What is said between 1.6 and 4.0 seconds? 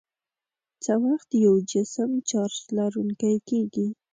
جسم چارج لرونکی کیږي؟